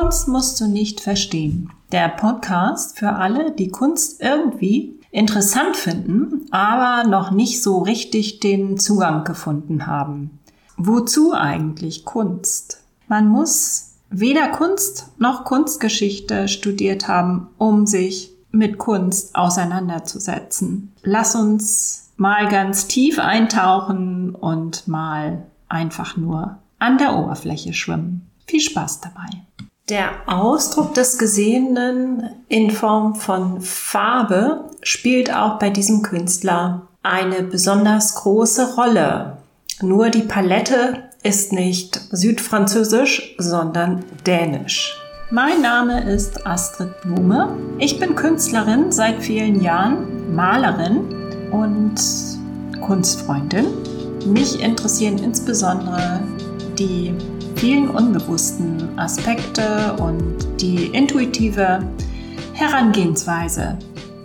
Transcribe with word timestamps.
Kunst 0.00 0.28
musst 0.28 0.58
du 0.58 0.66
nicht 0.66 1.02
verstehen. 1.02 1.70
Der 1.92 2.08
Podcast 2.08 2.98
für 2.98 3.10
alle, 3.10 3.52
die 3.52 3.68
Kunst 3.68 4.22
irgendwie 4.22 4.98
interessant 5.10 5.76
finden, 5.76 6.46
aber 6.50 7.06
noch 7.06 7.32
nicht 7.32 7.62
so 7.62 7.80
richtig 7.80 8.40
den 8.40 8.78
Zugang 8.78 9.24
gefunden 9.24 9.86
haben. 9.86 10.38
Wozu 10.78 11.34
eigentlich 11.34 12.06
Kunst? 12.06 12.82
Man 13.08 13.28
muss 13.28 13.90
weder 14.08 14.48
Kunst 14.48 15.10
noch 15.18 15.44
Kunstgeschichte 15.44 16.48
studiert 16.48 17.06
haben, 17.06 17.48
um 17.58 17.86
sich 17.86 18.32
mit 18.52 18.78
Kunst 18.78 19.36
auseinanderzusetzen. 19.36 20.94
Lass 21.02 21.34
uns 21.34 22.10
mal 22.16 22.48
ganz 22.48 22.86
tief 22.86 23.18
eintauchen 23.18 24.34
und 24.34 24.88
mal 24.88 25.44
einfach 25.68 26.16
nur 26.16 26.56
an 26.78 26.96
der 26.96 27.18
Oberfläche 27.18 27.74
schwimmen. 27.74 28.30
Viel 28.46 28.60
Spaß 28.60 29.02
dabei. 29.02 29.28
Der 29.90 30.10
Ausdruck 30.26 30.94
des 30.94 31.18
Gesehenen 31.18 32.22
in 32.46 32.70
Form 32.70 33.16
von 33.16 33.60
Farbe 33.60 34.70
spielt 34.82 35.34
auch 35.34 35.58
bei 35.58 35.68
diesem 35.68 36.02
Künstler 36.02 36.82
eine 37.02 37.42
besonders 37.42 38.14
große 38.14 38.76
Rolle. 38.76 39.38
Nur 39.82 40.10
die 40.10 40.22
Palette 40.22 41.10
ist 41.24 41.52
nicht 41.52 42.00
südfranzösisch, 42.12 43.34
sondern 43.38 44.04
dänisch. 44.24 44.96
Mein 45.32 45.60
Name 45.60 46.08
ist 46.08 46.46
Astrid 46.46 47.00
Blume. 47.02 47.56
Ich 47.78 47.98
bin 47.98 48.14
Künstlerin 48.14 48.92
seit 48.92 49.20
vielen 49.20 49.60
Jahren, 49.60 50.32
Malerin 50.32 51.50
und 51.50 51.96
Kunstfreundin. 52.80 53.66
Mich 54.24 54.60
interessieren 54.62 55.18
insbesondere 55.18 56.20
die 56.78 57.12
vielen 57.60 57.90
unbewussten 57.90 58.98
Aspekte 58.98 59.94
und 59.98 60.38
die 60.62 60.86
intuitive 60.86 61.86
Herangehensweise 62.54 63.78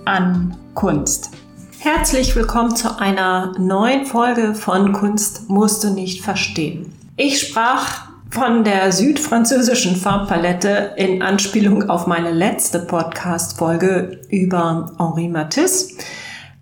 an 0.06 0.56
Kunst. 0.74 1.32
Herzlich 1.80 2.34
willkommen 2.34 2.78
zu 2.78 2.98
einer 2.98 3.54
neuen 3.60 4.06
Folge 4.06 4.56
von 4.56 4.94
Kunst 4.94 5.50
musst 5.50 5.84
du 5.84 5.90
nicht 5.90 6.24
verstehen. 6.24 6.94
Ich 7.18 7.42
sprach 7.42 8.08
von 8.30 8.64
der 8.64 8.94
südfranzösischen 8.94 9.98
Farbpalette 9.98 10.94
in 10.96 11.22
Anspielung 11.22 11.90
auf 11.90 12.08
meine 12.08 12.32
letzte 12.32 12.80
Podcast-Folge 12.80 14.22
über 14.30 14.94
Henri 14.98 15.28
Matisse. 15.28 15.94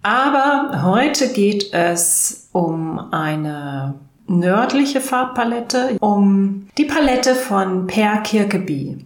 Aber 0.01 0.81
heute 0.83 1.27
geht 1.33 1.71
es 1.71 2.49
um 2.51 3.13
eine 3.13 3.93
nördliche 4.27 5.01
Farbpalette 5.01 5.97
um 5.99 6.67
die 6.77 6.85
Palette 6.85 7.33
von 7.35 7.87
Per 7.87 8.17
Kirkeby. 8.17 9.03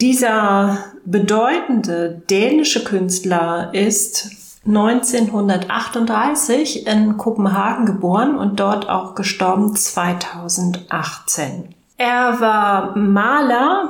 Dieser 0.00 0.78
bedeutende 1.04 2.22
dänische 2.28 2.84
Künstler 2.84 3.70
ist 3.72 4.30
1938 4.66 6.86
in 6.86 7.16
Kopenhagen 7.16 7.86
geboren 7.86 8.36
und 8.36 8.60
dort 8.60 8.88
auch 8.88 9.16
gestorben 9.16 9.74
2018. 9.74 11.74
Er 11.96 12.40
war 12.40 12.96
Maler, 12.96 13.88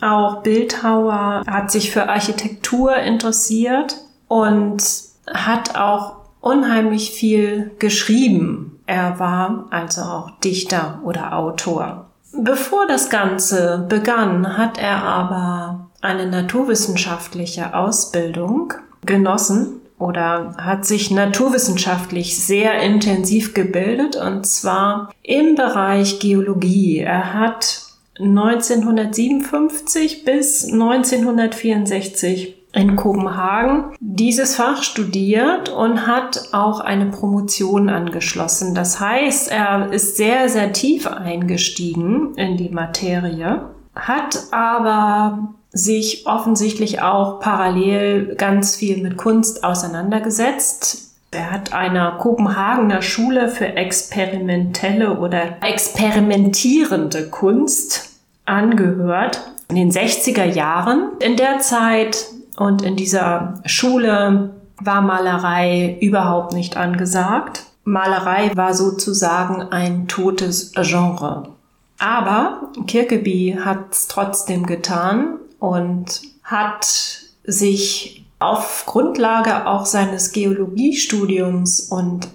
auch 0.00 0.42
Bildhauer, 0.42 1.42
hat 1.46 1.70
sich 1.70 1.90
für 1.90 2.08
Architektur 2.08 2.96
interessiert 2.96 3.96
und 4.28 4.82
hat 5.32 5.76
auch 5.76 6.16
unheimlich 6.40 7.10
viel 7.10 7.70
geschrieben. 7.78 8.79
Er 8.90 9.18
war 9.20 9.68
also 9.70 10.02
auch 10.02 10.30
Dichter 10.40 10.98
oder 11.04 11.36
Autor. 11.36 12.10
Bevor 12.32 12.88
das 12.88 13.08
Ganze 13.08 13.86
begann, 13.88 14.58
hat 14.58 14.78
er 14.78 15.04
aber 15.04 15.90
eine 16.00 16.26
naturwissenschaftliche 16.26 17.72
Ausbildung 17.72 18.74
genossen 19.06 19.80
oder 19.96 20.56
hat 20.58 20.86
sich 20.86 21.12
naturwissenschaftlich 21.12 22.44
sehr 22.44 22.82
intensiv 22.82 23.54
gebildet 23.54 24.16
und 24.16 24.44
zwar 24.44 25.12
im 25.22 25.54
Bereich 25.54 26.18
Geologie. 26.18 26.98
Er 26.98 27.34
hat 27.34 27.82
1957 28.18 30.24
bis 30.24 30.64
1964 30.64 32.59
in 32.72 32.96
Kopenhagen 32.96 33.96
dieses 34.00 34.56
Fach 34.56 34.82
studiert 34.82 35.68
und 35.70 36.06
hat 36.06 36.50
auch 36.52 36.80
eine 36.80 37.06
Promotion 37.06 37.88
angeschlossen. 37.88 38.74
Das 38.74 39.00
heißt, 39.00 39.50
er 39.50 39.92
ist 39.92 40.16
sehr, 40.16 40.48
sehr 40.48 40.72
tief 40.72 41.06
eingestiegen 41.06 42.34
in 42.36 42.56
die 42.56 42.68
Materie, 42.68 43.62
hat 43.94 44.44
aber 44.52 45.54
sich 45.72 46.26
offensichtlich 46.26 47.02
auch 47.02 47.40
parallel 47.40 48.34
ganz 48.36 48.76
viel 48.76 49.02
mit 49.02 49.16
Kunst 49.16 49.64
auseinandergesetzt. 49.64 51.10
Er 51.32 51.52
hat 51.52 51.72
einer 51.72 52.12
Kopenhagener 52.12 53.02
Schule 53.02 53.48
für 53.48 53.76
experimentelle 53.76 55.18
oder 55.18 55.58
experimentierende 55.62 57.28
Kunst 57.28 58.18
angehört 58.46 59.52
in 59.68 59.76
den 59.76 59.92
60er 59.92 60.44
Jahren. 60.44 61.10
In 61.20 61.36
der 61.36 61.60
Zeit 61.60 62.26
und 62.60 62.82
in 62.82 62.94
dieser 62.94 63.54
Schule 63.64 64.50
war 64.82 65.00
Malerei 65.00 65.96
überhaupt 66.02 66.52
nicht 66.52 66.76
angesagt. 66.76 67.64
Malerei 67.84 68.50
war 68.54 68.74
sozusagen 68.74 69.62
ein 69.62 70.08
totes 70.08 70.72
Genre. 70.72 71.48
Aber 71.98 72.70
Kirkeby 72.86 73.60
hat 73.64 73.92
es 73.92 74.08
trotzdem 74.08 74.66
getan 74.66 75.38
und 75.58 76.20
hat 76.42 76.86
sich 77.44 78.26
auf 78.40 78.84
Grundlage 78.84 79.66
auch 79.66 79.86
seines 79.86 80.30
Geologiestudiums 80.32 81.80
und 81.80 82.28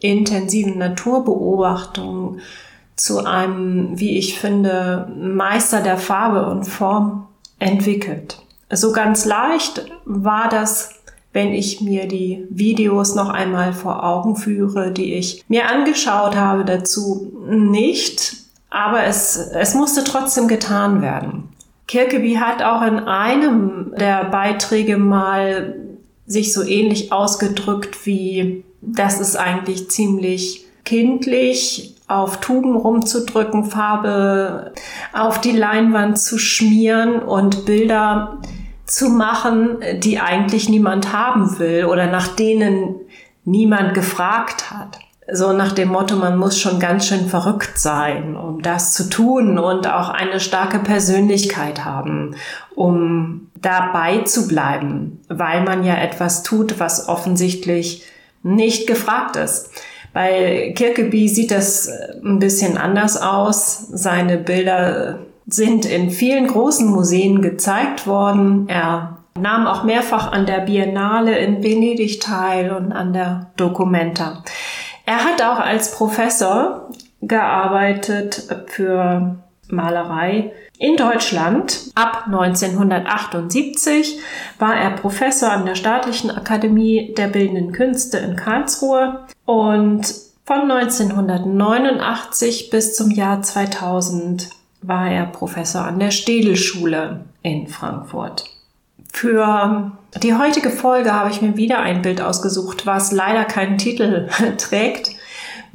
intensiven 0.00 0.78
Naturbeobachtungen 0.78 2.40
zu 2.96 3.26
einem, 3.26 4.00
wie 4.00 4.16
ich 4.16 4.40
finde, 4.40 5.06
Meister 5.14 5.82
der 5.82 5.98
Farbe 5.98 6.46
und 6.46 6.64
Form 6.64 7.26
entwickelt. 7.58 8.38
So 8.70 8.92
ganz 8.92 9.24
leicht 9.24 9.86
war 10.04 10.48
das, 10.48 10.90
wenn 11.32 11.52
ich 11.52 11.80
mir 11.80 12.08
die 12.08 12.46
Videos 12.50 13.14
noch 13.14 13.28
einmal 13.28 13.72
vor 13.72 14.02
Augen 14.04 14.36
führe, 14.36 14.90
die 14.90 15.14
ich 15.14 15.44
mir 15.48 15.68
angeschaut 15.70 16.34
habe 16.34 16.64
dazu, 16.64 17.32
nicht. 17.48 18.34
Aber 18.70 19.04
es, 19.04 19.36
es 19.36 19.74
musste 19.74 20.02
trotzdem 20.02 20.48
getan 20.48 21.02
werden. 21.02 21.48
Kirkeby 21.86 22.34
hat 22.34 22.62
auch 22.62 22.82
in 22.82 22.98
einem 22.98 23.94
der 23.96 24.24
Beiträge 24.24 24.96
mal 24.96 25.76
sich 26.26 26.52
so 26.52 26.62
ähnlich 26.62 27.12
ausgedrückt 27.12 28.04
wie, 28.06 28.64
das 28.80 29.20
ist 29.20 29.36
eigentlich 29.36 29.88
ziemlich 29.90 30.65
kindlich, 30.86 31.96
auf 32.08 32.40
Tuben 32.40 32.76
rumzudrücken, 32.76 33.64
Farbe 33.64 34.72
auf 35.12 35.40
die 35.40 35.52
Leinwand 35.52 36.18
zu 36.18 36.38
schmieren 36.38 37.18
und 37.18 37.66
Bilder 37.66 38.38
zu 38.86 39.08
machen, 39.08 39.78
die 39.98 40.20
eigentlich 40.20 40.68
niemand 40.68 41.12
haben 41.12 41.58
will 41.58 41.84
oder 41.86 42.06
nach 42.06 42.28
denen 42.28 42.94
niemand 43.44 43.94
gefragt 43.94 44.70
hat. 44.70 45.00
So 45.32 45.52
nach 45.52 45.72
dem 45.72 45.88
Motto, 45.88 46.14
man 46.14 46.38
muss 46.38 46.60
schon 46.60 46.78
ganz 46.78 47.08
schön 47.08 47.28
verrückt 47.28 47.80
sein, 47.80 48.36
um 48.36 48.62
das 48.62 48.94
zu 48.94 49.10
tun 49.10 49.58
und 49.58 49.88
auch 49.88 50.08
eine 50.08 50.38
starke 50.38 50.78
Persönlichkeit 50.78 51.84
haben, 51.84 52.36
um 52.76 53.48
dabei 53.60 54.18
zu 54.18 54.46
bleiben, 54.46 55.20
weil 55.28 55.64
man 55.64 55.82
ja 55.82 55.96
etwas 55.96 56.44
tut, 56.44 56.78
was 56.78 57.08
offensichtlich 57.08 58.04
nicht 58.44 58.86
gefragt 58.86 59.34
ist. 59.34 59.70
Bei 60.16 60.72
Kirkeby 60.74 61.28
sieht 61.28 61.50
das 61.50 61.90
ein 62.24 62.38
bisschen 62.38 62.78
anders 62.78 63.20
aus. 63.20 63.88
Seine 63.92 64.38
Bilder 64.38 65.18
sind 65.46 65.84
in 65.84 66.10
vielen 66.10 66.46
großen 66.46 66.88
Museen 66.88 67.42
gezeigt 67.42 68.06
worden. 68.06 68.66
Er 68.66 69.18
nahm 69.38 69.66
auch 69.66 69.84
mehrfach 69.84 70.32
an 70.32 70.46
der 70.46 70.60
Biennale 70.60 71.36
in 71.36 71.62
Venedig 71.62 72.18
teil 72.22 72.72
und 72.72 72.92
an 72.92 73.12
der 73.12 73.50
Documenta. 73.58 74.42
Er 75.04 75.22
hat 75.22 75.42
auch 75.42 75.58
als 75.58 75.92
Professor 75.92 76.88
gearbeitet 77.20 78.48
für 78.68 79.36
Malerei 79.68 80.52
in 80.78 80.96
Deutschland. 80.96 81.90
Ab 81.94 82.24
1978 82.26 84.18
war 84.58 84.76
er 84.76 84.90
Professor 84.90 85.50
an 85.50 85.66
der 85.66 85.74
Staatlichen 85.74 86.30
Akademie 86.30 87.14
der 87.16 87.28
Bildenden 87.28 87.72
Künste 87.72 88.18
in 88.18 88.36
Karlsruhe 88.36 89.26
und 89.44 90.14
von 90.44 90.70
1989 90.70 92.70
bis 92.70 92.94
zum 92.94 93.10
Jahr 93.10 93.42
2000 93.42 94.50
war 94.82 95.10
er 95.10 95.26
Professor 95.26 95.84
an 95.84 95.98
der 95.98 96.12
Städelschule 96.12 97.24
in 97.42 97.66
Frankfurt. 97.66 98.44
Für 99.12 99.92
die 100.22 100.34
heutige 100.34 100.70
Folge 100.70 101.12
habe 101.12 101.30
ich 101.30 101.42
mir 101.42 101.56
wieder 101.56 101.80
ein 101.80 102.02
Bild 102.02 102.20
ausgesucht, 102.20 102.86
was 102.86 103.12
leider 103.12 103.44
keinen 103.44 103.78
Titel 103.78 104.28
trägt, 104.58 105.10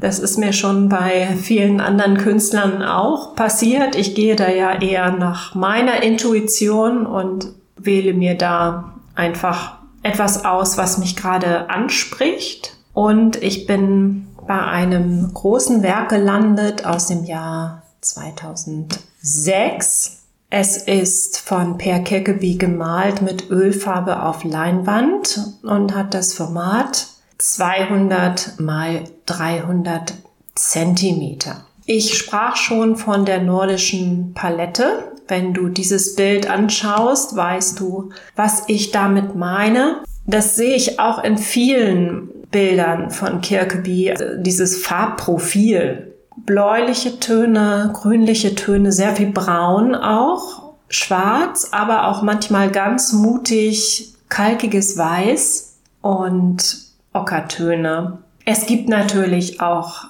Das 0.01 0.19
ist 0.19 0.37
mir 0.39 0.51
schon 0.51 0.89
bei 0.89 1.27
vielen 1.39 1.79
anderen 1.79 2.17
Künstlern 2.17 2.81
auch 2.81 3.35
passiert. 3.35 3.95
Ich 3.95 4.15
gehe 4.15 4.35
da 4.35 4.49
ja 4.49 4.81
eher 4.81 5.11
nach 5.11 5.53
meiner 5.53 6.01
Intuition 6.01 7.05
und 7.05 7.49
wähle 7.77 8.13
mir 8.13 8.35
da 8.35 8.95
einfach 9.13 9.77
etwas 10.01 10.43
aus, 10.43 10.75
was 10.77 10.97
mich 10.97 11.15
gerade 11.15 11.69
anspricht. 11.69 12.75
Und 12.93 13.43
ich 13.43 13.67
bin 13.67 14.27
bei 14.47 14.59
einem 14.59 15.31
großen 15.35 15.83
Werk 15.83 16.09
gelandet 16.09 16.83
aus 16.83 17.05
dem 17.05 17.23
Jahr 17.23 17.83
2006. 18.01 20.17
Es 20.49 20.77
ist 20.77 21.37
von 21.37 21.77
Per 21.77 21.99
Kirkeby 21.99 22.55
gemalt 22.55 23.21
mit 23.21 23.51
Ölfarbe 23.51 24.23
auf 24.23 24.43
Leinwand 24.43 25.59
und 25.61 25.93
hat 25.93 26.15
das 26.15 26.33
Format 26.33 27.05
200 27.41 28.59
mal 28.59 29.03
300 29.25 30.13
Zentimeter. 30.53 31.65
Ich 31.85 32.15
sprach 32.15 32.55
schon 32.55 32.95
von 32.95 33.25
der 33.25 33.41
nordischen 33.41 34.33
Palette. 34.35 35.11
Wenn 35.27 35.53
du 35.53 35.67
dieses 35.67 36.15
Bild 36.15 36.47
anschaust, 36.49 37.35
weißt 37.35 37.79
du, 37.79 38.11
was 38.35 38.63
ich 38.67 38.91
damit 38.91 39.35
meine. 39.35 40.03
Das 40.27 40.55
sehe 40.55 40.75
ich 40.75 40.99
auch 40.99 41.23
in 41.23 41.39
vielen 41.39 42.29
Bildern 42.51 43.09
von 43.09 43.41
Kirkeby, 43.41 44.13
dieses 44.37 44.77
Farbprofil 44.77 46.13
bläuliche 46.45 47.19
Töne, 47.19 47.89
grünliche 47.93 48.55
Töne, 48.55 48.91
sehr 48.91 49.15
viel 49.15 49.31
braun 49.31 49.95
auch, 49.95 50.73
schwarz, 50.89 51.69
aber 51.71 52.07
auch 52.07 52.21
manchmal 52.21 52.69
ganz 52.71 53.13
mutig 53.13 54.13
kalkiges 54.29 54.97
Weiß 54.97 55.77
und 56.01 56.90
Ockertöne. 57.13 58.19
Es 58.45 58.65
gibt 58.65 58.89
natürlich 58.89 59.61
auch 59.61 60.05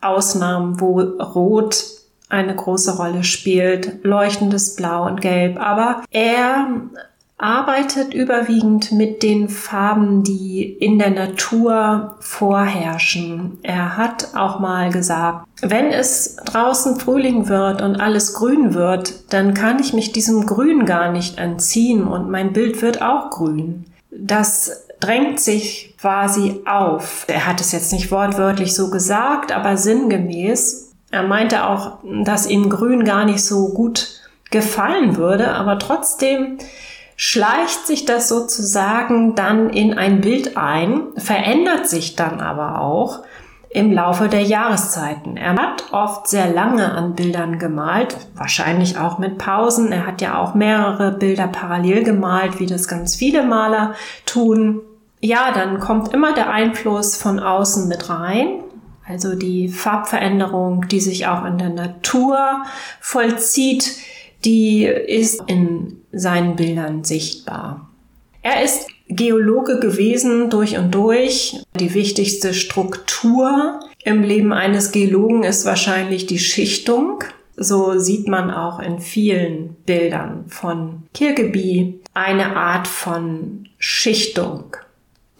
Ausnahmen, 0.00 0.80
wo 0.80 1.00
Rot 1.00 1.84
eine 2.28 2.54
große 2.54 2.96
Rolle 2.96 3.24
spielt, 3.24 4.04
leuchtendes 4.04 4.74
Blau 4.76 5.06
und 5.06 5.20
Gelb, 5.20 5.60
aber 5.60 6.02
er 6.10 6.66
arbeitet 7.38 8.14
überwiegend 8.14 8.92
mit 8.92 9.22
den 9.22 9.48
Farben, 9.48 10.22
die 10.22 10.62
in 10.64 10.98
der 10.98 11.10
Natur 11.10 12.16
vorherrschen. 12.18 13.58
Er 13.62 13.98
hat 13.98 14.28
auch 14.34 14.58
mal 14.58 14.90
gesagt, 14.90 15.46
wenn 15.60 15.90
es 15.90 16.36
draußen 16.36 16.98
Frühling 16.98 17.48
wird 17.48 17.82
und 17.82 17.96
alles 17.96 18.32
grün 18.32 18.72
wird, 18.72 19.32
dann 19.34 19.52
kann 19.52 19.78
ich 19.78 19.92
mich 19.92 20.12
diesem 20.12 20.46
Grün 20.46 20.86
gar 20.86 21.12
nicht 21.12 21.38
entziehen 21.38 22.04
und 22.04 22.30
mein 22.30 22.54
Bild 22.54 22.80
wird 22.80 23.02
auch 23.02 23.30
grün. 23.30 23.84
Das 24.10 24.85
drängt 25.00 25.40
sich 25.40 25.94
quasi 26.00 26.60
auf. 26.64 27.24
Er 27.28 27.46
hat 27.46 27.60
es 27.60 27.72
jetzt 27.72 27.92
nicht 27.92 28.10
wortwörtlich 28.10 28.74
so 28.74 28.90
gesagt, 28.90 29.52
aber 29.52 29.76
sinngemäß. 29.76 30.92
Er 31.10 31.22
meinte 31.22 31.64
auch, 31.64 31.98
dass 32.24 32.46
ihm 32.46 32.70
Grün 32.70 33.04
gar 33.04 33.24
nicht 33.24 33.44
so 33.44 33.68
gut 33.68 34.20
gefallen 34.50 35.16
würde, 35.16 35.52
aber 35.52 35.78
trotzdem 35.78 36.58
schleicht 37.16 37.86
sich 37.86 38.04
das 38.04 38.28
sozusagen 38.28 39.34
dann 39.34 39.70
in 39.70 39.96
ein 39.96 40.20
Bild 40.20 40.56
ein, 40.56 41.02
verändert 41.16 41.88
sich 41.88 42.14
dann 42.14 42.40
aber 42.40 42.80
auch 42.80 43.20
im 43.76 43.92
Laufe 43.92 44.28
der 44.28 44.40
Jahreszeiten. 44.40 45.36
Er 45.36 45.54
hat 45.54 45.92
oft 45.92 46.28
sehr 46.28 46.50
lange 46.50 46.92
an 46.92 47.14
Bildern 47.14 47.58
gemalt, 47.58 48.16
wahrscheinlich 48.34 48.96
auch 48.96 49.18
mit 49.18 49.36
Pausen. 49.36 49.92
Er 49.92 50.06
hat 50.06 50.22
ja 50.22 50.38
auch 50.38 50.54
mehrere 50.54 51.12
Bilder 51.12 51.46
parallel 51.46 52.02
gemalt, 52.02 52.58
wie 52.58 52.64
das 52.64 52.88
ganz 52.88 53.16
viele 53.16 53.42
Maler 53.44 53.94
tun. 54.24 54.80
Ja, 55.20 55.52
dann 55.52 55.78
kommt 55.78 56.14
immer 56.14 56.32
der 56.32 56.48
Einfluss 56.48 57.16
von 57.16 57.38
außen 57.38 57.86
mit 57.86 58.08
rein. 58.08 58.62
Also 59.06 59.34
die 59.34 59.68
Farbveränderung, 59.68 60.88
die 60.88 61.00
sich 61.00 61.26
auch 61.26 61.44
in 61.44 61.58
der 61.58 61.68
Natur 61.68 62.62
vollzieht, 62.98 63.98
die 64.46 64.84
ist 64.86 65.42
in 65.48 66.00
seinen 66.12 66.56
Bildern 66.56 67.04
sichtbar. 67.04 67.85
Er 68.46 68.62
ist 68.62 68.86
Geologe 69.08 69.80
gewesen 69.80 70.50
durch 70.50 70.78
und 70.78 70.94
durch. 70.94 71.56
Die 71.80 71.94
wichtigste 71.94 72.54
Struktur 72.54 73.80
im 74.04 74.22
Leben 74.22 74.52
eines 74.52 74.92
Geologen 74.92 75.42
ist 75.42 75.64
wahrscheinlich 75.64 76.26
die 76.26 76.38
Schichtung. 76.38 77.24
So 77.56 77.98
sieht 77.98 78.28
man 78.28 78.52
auch 78.52 78.78
in 78.78 79.00
vielen 79.00 79.74
Bildern 79.84 80.44
von 80.46 81.08
Kirkeby 81.12 81.98
eine 82.14 82.54
Art 82.54 82.86
von 82.86 83.68
Schichtung, 83.78 84.76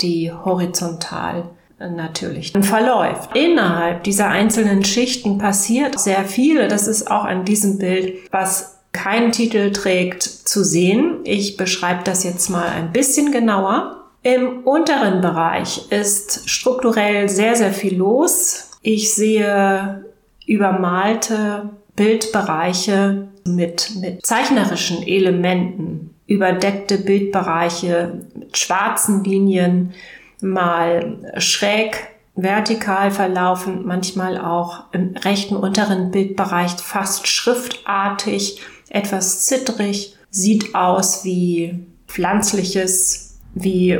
die 0.01 0.33
horizontal 0.33 1.45
natürlich 1.79 2.55
verläuft. 2.61 3.37
Innerhalb 3.37 4.03
dieser 4.03 4.31
einzelnen 4.31 4.85
Schichten 4.85 5.39
passiert 5.39 6.01
sehr 6.01 6.25
viel. 6.25 6.67
Das 6.67 6.89
ist 6.89 7.09
auch 7.09 7.25
an 7.25 7.45
diesem 7.45 7.79
Bild, 7.79 8.17
was 8.33 8.76
keinen 8.93 9.33
Titel 9.33 9.73
trägt, 9.73 10.23
zu 10.23 10.65
sehen. 10.65 11.21
Ich 11.25 11.57
beschreibe 11.57 12.03
das 12.05 12.25
jetzt 12.25 12.49
mal 12.49 12.69
ein 12.69 12.93
bisschen 12.93 13.33
genauer. 13.33 14.05
Im 14.23 14.65
unteren 14.65 15.21
Bereich 15.21 15.91
ist 15.91 16.49
strukturell 16.49 17.29
sehr, 17.29 17.55
sehr 17.55 17.73
viel 17.73 17.97
los. 17.97 18.71
Ich 18.83 19.15
sehe 19.15 20.05
übermalte 20.47 21.71
Bildbereiche 21.95 23.29
mit, 23.45 23.93
mit 24.01 24.25
zeichnerischen 24.25 25.07
Elementen, 25.07 26.15
überdeckte 26.27 26.99
Bildbereiche 26.99 28.23
mit 28.35 28.57
schwarzen 28.57 29.25
Linien, 29.25 29.95
mal 30.41 31.33
schräg 31.39 32.09
vertikal 32.35 33.11
verlaufend, 33.11 33.87
manchmal 33.87 34.39
auch 34.39 34.85
im 34.93 35.17
rechten 35.17 35.57
unteren 35.57 36.11
Bildbereich 36.11 36.73
fast 36.73 37.27
schriftartig 37.27 38.61
etwas 38.89 39.45
zittrig, 39.45 40.17
sieht 40.31 40.75
aus 40.75 41.25
wie 41.25 41.87
pflanzliches, 42.07 43.39
wie 43.55 43.99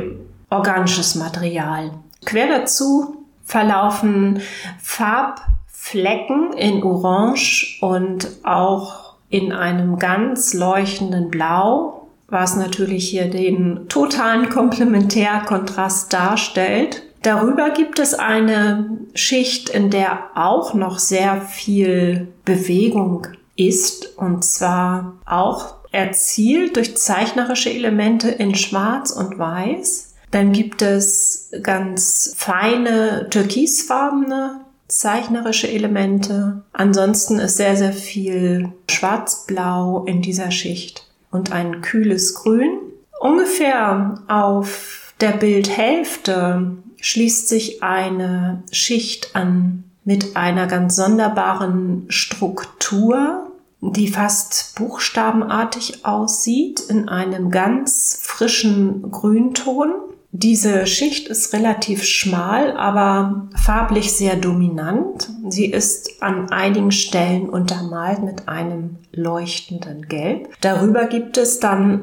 organisches 0.49 1.15
Material. 1.15 1.91
Quer 2.25 2.47
dazu 2.47 3.25
verlaufen 3.43 4.41
Farbflecken 4.81 6.53
in 6.53 6.83
Orange 6.83 7.77
und 7.81 8.29
auch 8.43 9.15
in 9.29 9.51
einem 9.51 9.99
ganz 9.99 10.53
leuchtenden 10.53 11.29
Blau, 11.29 12.07
was 12.27 12.55
natürlich 12.55 13.09
hier 13.09 13.29
den 13.29 13.87
totalen 13.89 14.49
Komplementärkontrast 14.49 16.11
darstellt. 16.11 17.03
Darüber 17.23 17.71
gibt 17.71 17.99
es 17.99 18.13
eine 18.13 18.89
Schicht, 19.13 19.69
in 19.69 19.89
der 19.89 20.19
auch 20.35 20.73
noch 20.73 20.99
sehr 20.99 21.41
viel 21.41 22.27
Bewegung 22.45 23.27
ist 23.57 24.17
und 24.17 24.45
zwar 24.45 25.17
auch 25.25 25.75
erzielt 25.91 26.75
durch 26.77 26.95
zeichnerische 26.95 27.69
Elemente 27.69 28.29
in 28.29 28.55
Schwarz 28.55 29.11
und 29.11 29.37
Weiß. 29.37 30.13
Dann 30.31 30.51
gibt 30.51 30.81
es 30.81 31.51
ganz 31.63 32.33
feine 32.37 33.27
türkisfarbene 33.29 34.61
zeichnerische 34.87 35.69
Elemente. 35.69 36.63
Ansonsten 36.73 37.39
ist 37.39 37.57
sehr, 37.57 37.75
sehr 37.75 37.93
viel 37.93 38.71
schwarz-blau 38.89 40.05
in 40.05 40.21
dieser 40.21 40.51
Schicht 40.51 41.07
und 41.31 41.51
ein 41.51 41.81
kühles 41.81 42.35
Grün. 42.35 42.79
Ungefähr 43.19 44.21
auf 44.27 45.13
der 45.19 45.31
Bildhälfte 45.31 46.77
schließt 46.99 47.49
sich 47.49 47.83
eine 47.83 48.63
Schicht 48.71 49.35
an 49.35 49.83
mit 50.03 50.35
einer 50.37 50.67
ganz 50.67 50.95
sonderbaren 50.95 52.05
Struktur, 52.07 53.46
die 53.81 54.07
fast 54.07 54.75
buchstabenartig 54.75 56.05
aussieht, 56.05 56.79
in 56.89 57.09
einem 57.09 57.51
ganz 57.51 58.19
frischen 58.21 59.11
Grünton. 59.11 59.91
Diese 60.31 60.85
Schicht 60.87 61.29
ist 61.29 61.53
relativ 61.53 62.03
schmal, 62.03 62.75
aber 62.75 63.47
farblich 63.55 64.11
sehr 64.11 64.35
dominant. 64.35 65.29
Sie 65.47 65.65
ist 65.65 66.21
an 66.21 66.49
einigen 66.51 66.91
Stellen 66.91 67.49
untermalt 67.49 68.23
mit 68.23 68.47
einem 68.47 68.97
leuchtenden 69.13 70.07
Gelb. 70.07 70.49
Darüber 70.61 71.05
gibt 71.05 71.37
es 71.37 71.59
dann 71.59 72.01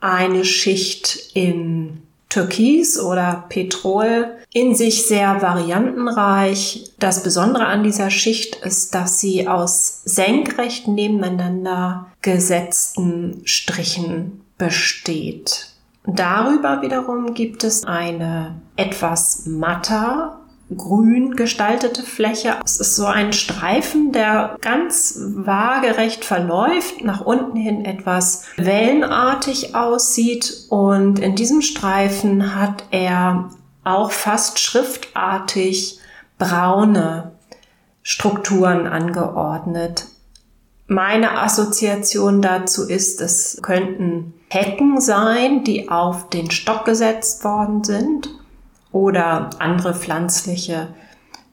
eine 0.00 0.44
Schicht 0.44 1.30
in 1.34 2.02
Türkis 2.30 2.98
oder 2.98 3.44
Petrol 3.50 4.36
in 4.52 4.74
sich 4.74 5.06
sehr 5.06 5.42
variantenreich. 5.42 6.92
Das 6.98 7.22
Besondere 7.22 7.66
an 7.66 7.82
dieser 7.82 8.10
Schicht 8.10 8.56
ist, 8.56 8.94
dass 8.94 9.20
sie 9.20 9.46
aus 9.46 10.02
senkrecht 10.04 10.88
nebeneinander 10.88 12.06
gesetzten 12.22 13.42
Strichen 13.44 14.40
besteht. 14.56 15.66
Darüber 16.06 16.80
wiederum 16.80 17.34
gibt 17.34 17.62
es 17.62 17.84
eine 17.84 18.60
etwas 18.76 19.44
matter 19.46 20.39
grün 20.76 21.36
gestaltete 21.36 22.02
Fläche. 22.02 22.54
Es 22.64 22.78
ist 22.78 22.96
so 22.96 23.06
ein 23.06 23.32
Streifen, 23.32 24.12
der 24.12 24.56
ganz 24.60 25.18
waagerecht 25.18 26.24
verläuft, 26.24 27.04
nach 27.04 27.20
unten 27.20 27.56
hin 27.56 27.84
etwas 27.84 28.44
wellenartig 28.56 29.74
aussieht 29.74 30.66
und 30.68 31.18
in 31.18 31.34
diesem 31.34 31.62
Streifen 31.62 32.54
hat 32.54 32.84
er 32.90 33.50
auch 33.82 34.12
fast 34.12 34.58
schriftartig 34.58 35.98
braune 36.38 37.32
Strukturen 38.02 38.86
angeordnet. 38.86 40.06
Meine 40.86 41.38
Assoziation 41.38 42.42
dazu 42.42 42.88
ist, 42.88 43.20
es 43.20 43.58
könnten 43.62 44.34
Hecken 44.48 45.00
sein, 45.00 45.62
die 45.62 45.88
auf 45.88 46.28
den 46.30 46.50
Stock 46.50 46.84
gesetzt 46.84 47.44
worden 47.44 47.84
sind 47.84 48.39
oder 48.92 49.50
andere 49.58 49.94
pflanzliche, 49.94 50.88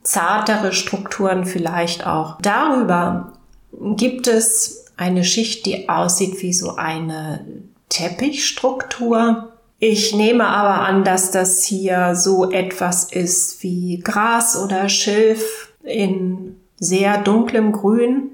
zartere 0.03 0.73
Strukturen 0.73 1.45
vielleicht 1.45 2.05
auch. 2.05 2.41
Darüber 2.41 3.33
gibt 3.71 4.27
es 4.27 4.85
eine 4.97 5.23
Schicht, 5.23 5.65
die 5.65 5.89
aussieht 5.89 6.41
wie 6.41 6.53
so 6.53 6.75
eine 6.75 7.45
Teppichstruktur. 7.89 9.53
Ich 9.79 10.15
nehme 10.15 10.47
aber 10.47 10.81
an, 10.85 11.03
dass 11.03 11.31
das 11.31 11.63
hier 11.63 12.15
so 12.15 12.51
etwas 12.51 13.11
ist 13.11 13.61
wie 13.61 13.99
Gras 13.99 14.61
oder 14.61 14.89
Schilf 14.89 15.73
in 15.83 16.55
sehr 16.79 17.19
dunklem 17.19 17.71
Grün 17.71 18.31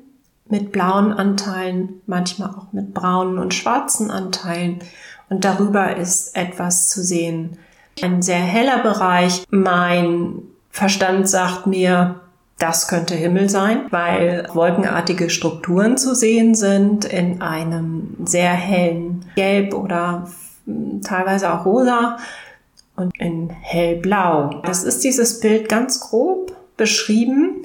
mit 0.48 0.72
blauen 0.72 1.12
Anteilen, 1.12 2.02
manchmal 2.06 2.50
auch 2.50 2.72
mit 2.72 2.94
braunen 2.94 3.40
und 3.40 3.54
schwarzen 3.54 4.12
Anteilen. 4.12 4.80
Und 5.30 5.46
darüber 5.46 5.96
ist 5.98 6.36
etwas 6.36 6.90
zu 6.90 7.04
sehen. 7.04 7.58
Ein 8.02 8.22
sehr 8.22 8.38
heller 8.38 8.80
Bereich. 8.80 9.44
Mein 9.50 10.40
Verstand 10.70 11.30
sagt 11.30 11.68
mir, 11.68 12.22
das 12.60 12.88
könnte 12.88 13.16
Himmel 13.16 13.50
sein, 13.50 13.88
weil 13.90 14.48
wolkenartige 14.54 15.30
Strukturen 15.30 15.98
zu 15.98 16.16
sehen 16.16 16.56
sind 16.56 17.06
in 17.06 17.42
einem 17.42 18.16
sehr 18.26 18.54
hellen 18.54 19.26
Gelb 19.36 19.74
oder 19.74 20.30
teilweise 21.04 21.54
auch 21.54 21.66
rosa 21.66 22.18
und 22.96 23.12
in 23.20 23.50
hellblau. 23.50 24.62
Das 24.66 24.84
ist 24.84 25.04
dieses 25.04 25.40
Bild 25.40 25.68
ganz 25.68 26.00
grob 26.00 26.56
beschrieben. 26.78 27.62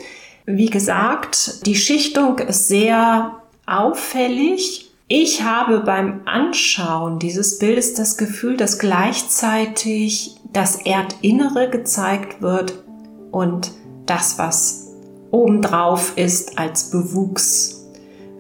Wie 0.47 0.71
gesagt, 0.71 1.67
die 1.67 1.77
Schichtung 1.77 2.39
ist 2.39 2.69
sehr 2.69 3.37
auffällig. 3.67 4.88
Ich 5.11 5.43
habe 5.43 5.81
beim 5.81 6.21
Anschauen 6.27 7.19
dieses 7.19 7.59
Bildes 7.59 7.95
das 7.95 8.19
Gefühl, 8.19 8.59
dass 8.59 8.79
gleichzeitig 8.79 10.37
das 10.53 10.83
Erdinnere 10.85 11.71
gezeigt 11.71 12.43
wird 12.43 12.85
und 13.31 13.71
das, 14.05 14.39
was 14.39 14.89
obendrauf 15.31 16.13
ist 16.17 16.59
als 16.59 16.91
Bewuchs, 16.91 17.87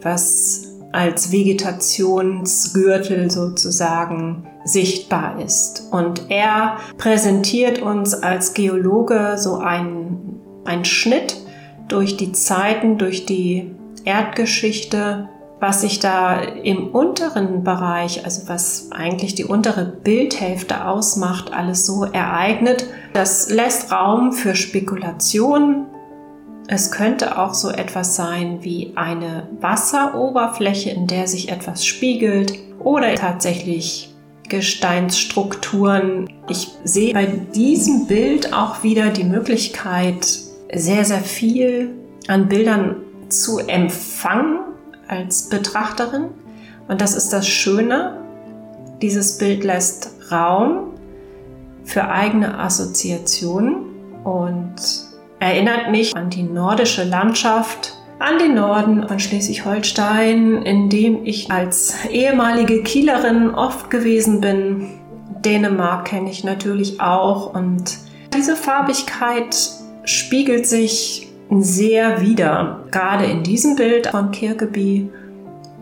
was 0.03 0.65
als 0.93 1.33
Vegetationsgürtel 1.33 3.31
sozusagen 3.31 4.47
sichtbar 4.65 5.41
ist. 5.43 5.89
Und 5.91 6.27
er 6.29 6.77
präsentiert 6.99 7.81
uns 7.81 8.13
als 8.13 8.53
Geologe 8.53 9.37
so 9.39 9.57
einen, 9.57 10.39
einen 10.67 10.85
Schnitt 10.85 11.35
durch 11.89 12.19
die 12.19 12.33
Zeiten, 12.33 12.99
durch 12.99 13.25
die 13.25 13.75
Erdgeschichte, 14.05 15.31
was 15.61 15.81
sich 15.81 15.99
da 15.99 16.41
im 16.41 16.89
unteren 16.89 17.65
Bereich, 17.65 18.25
also 18.25 18.49
was 18.49 18.91
eigentlich 18.93 19.35
die 19.35 19.45
untere 19.45 19.85
Bildhälfte 19.87 20.87
ausmacht, 20.87 21.53
alles 21.53 21.85
so 21.85 22.05
ereignet. 22.05 22.87
Das 23.13 23.51
lässt 23.51 23.91
Raum 23.91 24.33
für 24.33 24.55
Spekulationen. 24.55 25.87
Es 26.69 26.93
könnte 26.93 27.39
auch 27.39 27.55
so 27.55 27.71
etwas 27.71 28.15
sein 28.15 28.59
wie 28.61 28.93
eine 28.95 29.49
Wasseroberfläche, 29.61 30.91
in 30.91 31.07
der 31.07 31.27
sich 31.27 31.51
etwas 31.51 31.85
spiegelt 31.85 32.53
oder 32.79 33.15
tatsächlich 33.15 34.15
Gesteinsstrukturen. 34.49 36.31
Ich 36.49 36.69
sehe 36.85 37.15
bei 37.15 37.27
diesem 37.27 38.07
Bild 38.07 38.53
auch 38.53 38.83
wieder 38.83 39.11
die 39.11 39.25
Möglichkeit, 39.25 40.27
sehr, 40.73 41.05
sehr 41.05 41.21
viel 41.21 41.95
an 42.29 42.49
Bildern 42.49 42.97
zu 43.29 43.59
empfangen 43.59 44.68
als 45.09 45.49
Betrachterin. 45.49 46.27
Und 46.87 47.01
das 47.01 47.15
ist 47.15 47.33
das 47.33 47.47
Schöne. 47.49 48.23
Dieses 49.03 49.39
Bild 49.39 49.65
lässt 49.65 50.11
Raum 50.31 50.95
für 51.85 52.09
eigene 52.09 52.59
Assoziationen 52.59 53.77
und 54.25 54.75
erinnert 55.41 55.91
mich 55.91 56.17
an 56.17 56.31
die 56.31 56.43
nordische 56.43 57.05
Landschaft, 57.05 57.95
an 58.19 58.39
den 58.39 58.55
Norden 58.55 59.07
von 59.07 59.21
Schleswig-Holstein, 59.21 60.63
in 60.63 60.91
dem 60.91 61.25
ich 61.25 61.51
als 61.51 61.95
ehemalige 62.11 62.83
Kielerin 62.83 63.55
oft 63.55 63.91
gewesen 63.91 64.41
bin. 64.41 64.89
Dänemark 65.45 66.07
kenne 66.07 66.31
ich 66.31 66.43
natürlich 66.43 67.01
auch 67.01 67.55
und 67.55 67.97
diese 68.35 68.57
Farbigkeit 68.57 69.57
spiegelt 70.05 70.67
sich 70.67 71.28
sehr 71.51 72.21
wider, 72.21 72.85
gerade 72.91 73.25
in 73.25 73.43
diesem 73.43 73.77
Bild 73.77 74.09
von 74.09 74.31
Kirkeby 74.31 75.11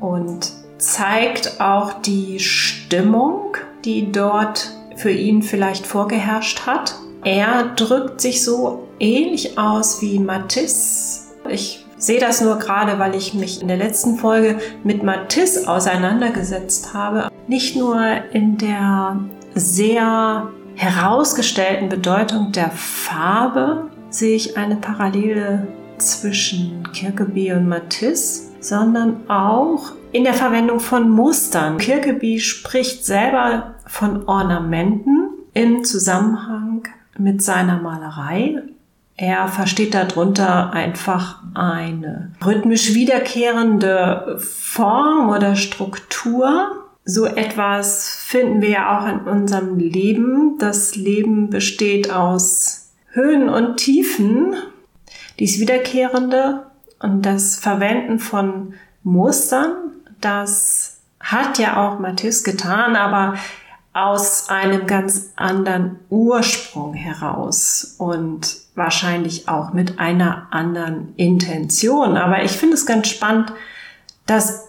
und 0.01 0.53
zeigt 0.79 1.61
auch 1.61 2.01
die 2.03 2.39
Stimmung, 2.39 3.57
die 3.85 4.13
dort 4.13 4.71
für 4.97 5.11
ihn 5.11 5.43
vielleicht 5.43 5.87
vorgeherrscht 5.87 6.67
hat. 6.67 6.95
Er 7.25 7.73
drückt 7.77 8.21
sich 8.21 8.45
so 8.45 8.89
ähnlich 9.01 9.59
aus 9.59 10.01
wie 10.01 10.19
Matisse. 10.19 11.35
Ich 11.49 11.85
sehe 11.97 12.21
das 12.21 12.41
nur 12.41 12.59
gerade, 12.59 12.99
weil 12.99 13.15
ich 13.15 13.35
mich 13.35 13.61
in 13.61 13.69
der 13.69 13.77
letzten 13.77 14.17
Folge 14.17 14.59
mit 14.85 15.03
Matisse 15.03 15.69
auseinandergesetzt 15.69 16.95
habe. 16.95 17.29
Nicht 17.49 17.77
nur 17.77 18.01
in 18.33 18.59
der 18.59 19.19
sehr 19.55 20.49
herausgestellten 20.75 21.89
Bedeutung 21.89 22.53
der 22.53 22.71
Farbe, 22.71 23.91
sehe 24.17 24.37
ich 24.37 24.57
eine 24.57 24.77
Parallele 24.77 25.67
zwischen 25.99 26.91
Kirkeby 26.93 27.53
und 27.53 27.69
Matisse, 27.69 28.51
sondern 28.61 29.29
auch 29.29 29.93
in 30.13 30.25
der 30.25 30.35
Verwendung 30.35 30.81
von 30.81 31.11
Mustern. 31.11 31.77
Kirkeby 31.79 32.41
spricht 32.41 33.05
selber 33.05 33.75
von 33.87 34.27
Ornamenten 34.27 35.29
im 35.53 35.85
Zusammenhang 35.85 36.89
mit 37.19 37.43
seiner 37.43 37.81
Malerei. 37.81 38.63
Er 39.17 39.49
versteht 39.49 39.95
darunter 39.95 40.73
einfach 40.73 41.43
eine 41.55 42.33
rhythmisch 42.45 42.95
wiederkehrende 42.95 44.39
Form 44.39 45.31
oder 45.31 45.57
Struktur. 45.57 46.85
So 47.05 47.25
etwas 47.25 48.09
finden 48.09 48.61
wir 48.61 48.71
ja 48.71 48.99
auch 48.99 49.07
in 49.07 49.21
unserem 49.21 49.79
Leben. 49.79 50.57
Das 50.59 50.97
Leben 50.97 51.49
besteht 51.51 52.13
aus 52.13 52.86
Höhen 53.17 53.49
und 53.49 53.79
Tiefen, 53.79 54.55
dies 55.39 55.59
Wiederkehrende 55.59 56.67
und 57.01 57.23
das 57.23 57.57
Verwenden 57.57 58.19
von 58.19 58.75
Mustern, 59.03 59.73
das 60.21 60.99
hat 61.19 61.59
ja 61.59 61.79
auch 61.83 61.99
Matisse 61.99 62.43
getan, 62.43 62.95
aber 62.95 63.37
aus 63.95 64.51
einem 64.51 64.87
ganz 64.87 65.33
anderen 65.37 65.99
Ursprung 66.11 66.93
heraus 66.93 67.95
und 67.97 68.59
wahrscheinlich 68.75 69.49
auch 69.49 69.73
mit 69.73 69.99
einer 69.99 70.49
anderen 70.51 71.15
Intention. 71.17 72.19
Aber 72.19 72.43
ich 72.43 72.53
finde 72.53 72.75
es 72.75 72.85
ganz 72.85 73.09
spannend, 73.09 73.51
dass 74.27 74.69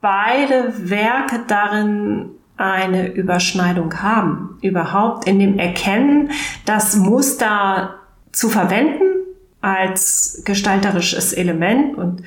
beide 0.00 0.88
Werke 0.88 1.40
darin 1.46 2.30
eine 2.62 3.12
Überschneidung 3.12 4.02
haben. 4.02 4.58
Überhaupt 4.62 5.26
in 5.26 5.38
dem 5.38 5.58
Erkennen, 5.58 6.30
das 6.64 6.96
Muster 6.96 7.96
zu 8.32 8.48
verwenden 8.48 9.02
als 9.60 10.42
gestalterisches 10.44 11.32
Element 11.32 11.96
und 11.96 12.22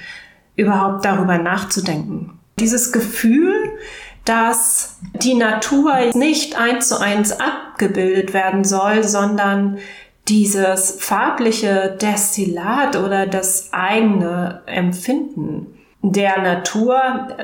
überhaupt 0.55 1.05
darüber 1.05 1.37
nachzudenken. 1.37 2.39
Dieses 2.59 2.91
Gefühl, 2.91 3.53
dass 4.23 4.97
die 5.21 5.35
Natur 5.35 5.93
nicht 6.13 6.57
eins 6.57 6.87
zu 6.87 6.99
eins 6.99 7.33
abgebildet 7.39 8.33
werden 8.33 8.63
soll, 8.63 9.03
sondern 9.03 9.77
dieses 10.27 10.97
farbliche 10.99 11.97
Destillat 12.01 12.95
oder 12.95 13.27
das 13.27 13.69
eigene 13.73 14.63
Empfinden 14.65 15.74
der 16.11 16.41
Natur. 16.41 16.97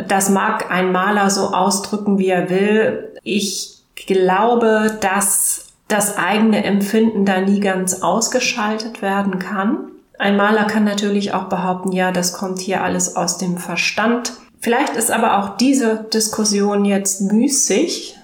Das 0.07 0.29
mag 0.29 0.71
ein 0.71 0.91
Maler 0.91 1.29
so 1.29 1.53
ausdrücken, 1.53 2.17
wie 2.17 2.29
er 2.29 2.49
will. 2.49 3.13
Ich 3.23 3.83
glaube, 3.95 4.97
dass 5.01 5.71
das 5.87 6.17
eigene 6.17 6.63
Empfinden 6.63 7.25
da 7.25 7.41
nie 7.41 7.59
ganz 7.59 8.01
ausgeschaltet 8.01 9.01
werden 9.01 9.39
kann. 9.39 9.91
Ein 10.17 10.37
Maler 10.37 10.65
kann 10.65 10.83
natürlich 10.83 11.33
auch 11.33 11.45
behaupten, 11.45 11.91
ja, 11.91 12.11
das 12.11 12.33
kommt 12.33 12.59
hier 12.59 12.83
alles 12.83 13.15
aus 13.15 13.37
dem 13.37 13.57
Verstand. 13.57 14.33
Vielleicht 14.59 14.95
ist 14.95 15.11
aber 15.11 15.39
auch 15.39 15.57
diese 15.57 16.05
Diskussion 16.13 16.85
jetzt 16.85 17.21
müßig, 17.21 18.15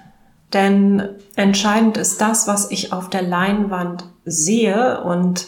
denn 0.54 1.10
entscheidend 1.36 1.98
ist 1.98 2.22
das, 2.22 2.48
was 2.48 2.72
ich 2.72 2.94
auf 2.94 3.10
der 3.10 3.24
Leinwand 3.24 4.06
sehe 4.24 5.02
und 5.04 5.48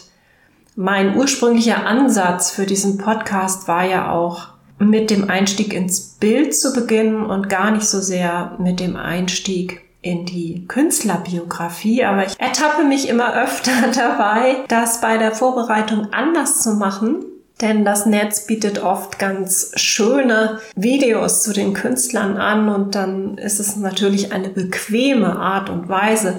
mein 0.76 1.16
ursprünglicher 1.16 1.86
Ansatz 1.86 2.50
für 2.50 2.66
diesen 2.66 2.98
Podcast 2.98 3.68
war 3.68 3.84
ja 3.84 4.10
auch, 4.10 4.48
mit 4.80 5.10
dem 5.10 5.28
Einstieg 5.28 5.74
ins 5.74 6.00
Bild 6.00 6.56
zu 6.56 6.72
beginnen 6.72 7.24
und 7.26 7.48
gar 7.50 7.70
nicht 7.70 7.86
so 7.86 8.00
sehr 8.00 8.56
mit 8.58 8.80
dem 8.80 8.96
Einstieg 8.96 9.82
in 10.02 10.24
die 10.24 10.64
Künstlerbiografie, 10.66 12.04
aber 12.04 12.24
ich 12.24 12.40
ertappe 12.40 12.84
mich 12.84 13.08
immer 13.08 13.34
öfter 13.34 13.72
dabei, 13.94 14.56
das 14.68 15.02
bei 15.02 15.18
der 15.18 15.32
Vorbereitung 15.32 16.08
anders 16.12 16.62
zu 16.62 16.72
machen. 16.74 17.24
denn 17.60 17.84
das 17.84 18.06
Netz 18.06 18.46
bietet 18.46 18.82
oft 18.82 19.18
ganz 19.18 19.72
schöne 19.74 20.60
Videos 20.74 21.42
zu 21.42 21.52
den 21.52 21.74
Künstlern 21.74 22.38
an 22.38 22.70
und 22.70 22.94
dann 22.94 23.36
ist 23.36 23.60
es 23.60 23.76
natürlich 23.76 24.32
eine 24.32 24.48
bequeme 24.48 25.36
Art 25.36 25.68
und 25.68 25.90
Weise 25.90 26.38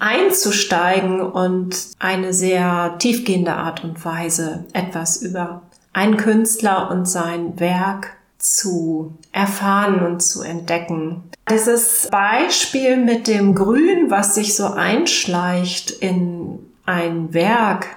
einzusteigen 0.00 1.20
und 1.20 1.76
eine 2.00 2.32
sehr 2.32 2.96
tiefgehende 2.98 3.52
Art 3.52 3.84
und 3.84 4.04
Weise 4.04 4.64
etwas 4.72 5.22
über 5.22 5.62
einen 5.96 6.18
Künstler 6.18 6.90
und 6.90 7.08
sein 7.08 7.58
Werk 7.58 8.18
zu 8.36 9.16
erfahren 9.32 10.04
und 10.04 10.20
zu 10.20 10.42
entdecken. 10.42 11.22
Dieses 11.50 12.08
Beispiel 12.10 12.98
mit 12.98 13.26
dem 13.26 13.54
Grün, 13.54 14.10
was 14.10 14.34
sich 14.34 14.54
so 14.54 14.66
einschleicht 14.66 15.90
in 15.90 16.58
ein 16.84 17.32
Werk, 17.32 17.96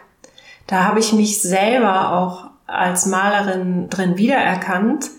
da 0.66 0.86
habe 0.86 1.02
ich 1.02 1.12
mich 1.12 1.42
selber 1.42 2.14
auch 2.14 2.46
als 2.68 3.06
Malerin 3.06 3.90
drin 3.90 4.18
wiedererkannt, 4.18 5.10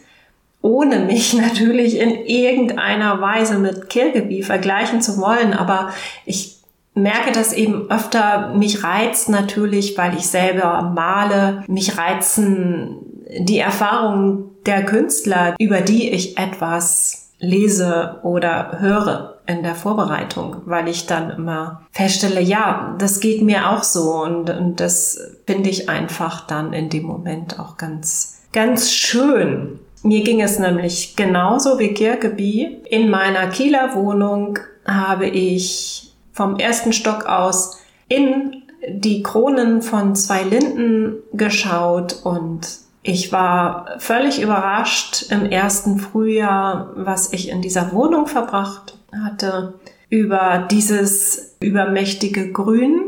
ohne 0.63 1.01
mich 1.01 1.35
natürlich 1.35 1.99
in 1.99 2.13
irgendeiner 2.25 3.21
Weise 3.21 3.59
mit 3.59 3.91
Kirkeby 3.91 4.43
vergleichen 4.43 5.03
zu 5.03 5.19
wollen. 5.19 5.53
Aber 5.53 5.91
ich 6.25 6.60
merke 6.95 7.33
das 7.33 7.53
eben 7.53 7.91
öfter, 7.91 8.53
mich 8.55 8.83
reizt 8.83 9.29
natürlich, 9.29 9.97
weil 9.97 10.15
ich 10.17 10.27
selber 10.27 10.83
male, 10.83 11.65
mich 11.67 11.97
reizen 11.97 12.97
die 13.39 13.59
Erfahrungen 13.59 14.51
der 14.67 14.85
Künstler, 14.85 15.55
über 15.59 15.81
die 15.81 16.11
ich 16.11 16.37
etwas 16.37 17.31
lese 17.39 18.19
oder 18.23 18.81
höre 18.81 19.39
in 19.47 19.63
der 19.63 19.75
Vorbereitung, 19.75 20.57
weil 20.67 20.89
ich 20.89 21.07
dann 21.07 21.31
immer 21.31 21.83
feststelle, 21.93 22.41
ja, 22.41 22.95
das 22.99 23.21
geht 23.21 23.43
mir 23.43 23.71
auch 23.71 23.83
so 23.83 24.23
und, 24.23 24.51
und 24.51 24.81
das 24.81 25.19
finde 25.47 25.71
ich 25.71 25.89
einfach 25.89 26.47
dann 26.47 26.73
in 26.73 26.91
dem 26.91 27.05
Moment 27.05 27.59
auch 27.59 27.77
ganz, 27.77 28.43
ganz 28.53 28.93
schön. 28.93 29.81
Mir 30.03 30.23
ging 30.23 30.41
es 30.41 30.59
nämlich 30.59 31.17
genauso 31.17 31.79
wie 31.79 31.95
Kirkeby. 31.95 32.83
In 32.89 33.11
meiner 33.11 33.49
Kieler 33.49 33.95
Wohnung 33.95 34.59
habe 34.87 35.27
ich 35.27 36.10
vom 36.33 36.57
ersten 36.57 36.93
Stock 36.93 37.27
aus 37.27 37.79
in 38.09 38.63
die 38.89 39.23
Kronen 39.23 39.83
von 39.83 40.15
zwei 40.17 40.43
Linden 40.43 41.17
geschaut 41.33 42.21
und 42.25 42.67
ich 43.03 43.33
war 43.33 43.87
völlig 43.99 44.43
überrascht 44.43 45.31
im 45.31 45.47
ersten 45.47 45.99
Frühjahr, 45.99 46.91
was 46.97 47.33
ich 47.33 47.49
in 47.49 47.63
dieser 47.63 47.93
Wohnung 47.93 48.27
verbracht 48.27 48.99
hatte, 49.25 49.75
über 50.11 50.67
dieses 50.71 51.57
übermächtige 51.61 52.53
Grün, 52.53 53.01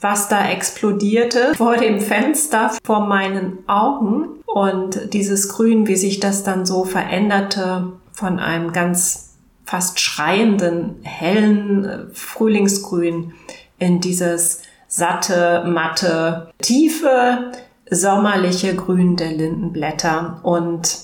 was 0.00 0.28
da 0.28 0.50
explodierte 0.50 1.54
vor 1.56 1.76
dem 1.76 2.00
Fenster 2.00 2.72
vor 2.84 3.06
meinen 3.06 3.58
Augen. 3.66 4.28
Und 4.44 5.14
dieses 5.14 5.48
Grün, 5.48 5.86
wie 5.86 5.96
sich 5.96 6.20
das 6.20 6.44
dann 6.44 6.66
so 6.66 6.84
veränderte 6.84 7.92
von 8.12 8.38
einem 8.38 8.72
ganz 8.74 9.31
fast 9.72 10.00
schreienden, 10.00 10.96
hellen 11.02 12.10
Frühlingsgrün 12.12 13.32
in 13.78 14.02
dieses 14.02 14.60
satte, 14.86 15.64
matte, 15.66 16.52
tiefe, 16.60 17.52
sommerliche 17.90 18.76
Grün 18.76 19.16
der 19.16 19.32
Lindenblätter. 19.32 20.40
Und 20.42 20.98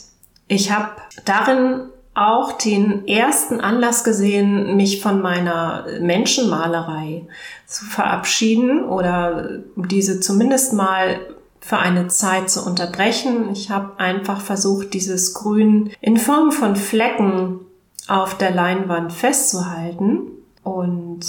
ich 0.48 0.70
habe 0.70 0.90
darin 1.24 1.84
auch 2.12 2.58
den 2.58 3.08
ersten 3.08 3.62
Anlass 3.62 4.04
gesehen, 4.04 4.76
mich 4.76 5.00
von 5.00 5.22
meiner 5.22 5.86
Menschenmalerei 6.02 7.26
zu 7.66 7.86
verabschieden 7.86 8.84
oder 8.84 9.60
diese 9.76 10.20
zumindest 10.20 10.74
mal 10.74 11.20
für 11.60 11.78
eine 11.78 12.08
Zeit 12.08 12.50
zu 12.50 12.66
unterbrechen. 12.66 13.50
Ich 13.50 13.70
habe 13.70 13.98
einfach 13.98 14.42
versucht, 14.42 14.92
dieses 14.92 15.32
Grün 15.32 15.90
in 16.02 16.18
Form 16.18 16.52
von 16.52 16.76
Flecken 16.76 17.60
auf 18.08 18.36
der 18.36 18.50
Leinwand 18.50 19.12
festzuhalten 19.12 20.20
und 20.62 21.20